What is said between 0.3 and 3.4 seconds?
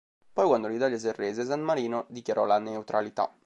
Poi, quando l'Italia si arrese, San Marino dichiarò la neutralità.